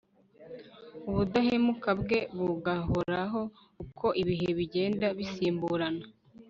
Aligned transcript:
ubudahemuka 1.09 1.89
bwe 2.01 2.19
bugahoraho 2.37 3.41
uko 3.83 4.05
ibihe 4.21 4.49
bigenda 4.57 5.07
bisimburana 5.17 6.05